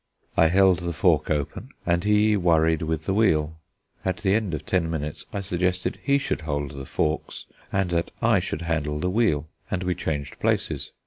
[0.35, 3.59] I held the fork open, and he worried with the wheel.
[4.03, 8.09] At the end of ten minutes I suggested he should hold the forks, and that
[8.19, 10.91] I should handle the wheel; and we changed places.